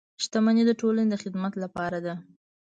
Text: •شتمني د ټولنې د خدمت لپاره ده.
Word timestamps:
•شتمني 0.23 0.63
د 0.67 0.71
ټولنې 0.81 1.09
د 1.11 1.15
خدمت 1.23 1.53
لپاره 1.63 1.97
ده. 2.05 2.15